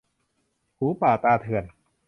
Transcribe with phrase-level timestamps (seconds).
[0.77, 1.63] หูป่าตาเถื่อน